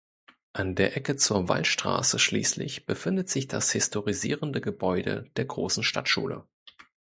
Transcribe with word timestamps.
An 0.53 0.73
der 0.73 0.97
Ecke 0.97 1.15
zur 1.15 1.47
Wallstraße 1.47 2.17
schließlich 2.17 2.87
befindet 2.87 3.29
sich 3.29 3.47
das 3.47 3.69
historisierende 3.71 4.59
Gebäude 4.59 5.29
der 5.37 5.45
Großen 5.45 5.83
Stadtschule. 5.83 6.43